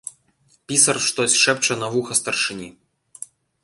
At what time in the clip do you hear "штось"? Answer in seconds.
1.09-1.37